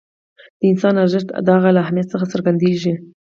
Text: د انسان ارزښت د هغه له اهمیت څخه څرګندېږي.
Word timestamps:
د 0.59 0.61
انسان 0.71 0.95
ارزښت 1.03 1.29
د 1.45 1.47
هغه 1.55 1.69
له 1.75 1.79
اهمیت 1.83 2.07
څخه 2.13 2.25
څرګندېږي. 2.33 2.93